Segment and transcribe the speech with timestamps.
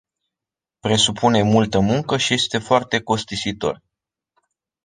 [0.79, 3.81] Presupune multă muncă și este foarte costisitor.